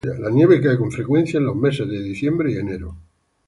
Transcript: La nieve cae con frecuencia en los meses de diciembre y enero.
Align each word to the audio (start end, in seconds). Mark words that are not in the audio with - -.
La 0.17 0.31
nieve 0.31 0.59
cae 0.59 0.79
con 0.79 0.89
frecuencia 0.91 1.37
en 1.37 1.45
los 1.45 1.55
meses 1.55 1.87
de 1.87 2.01
diciembre 2.01 2.51
y 2.51 2.57
enero. 2.57 2.95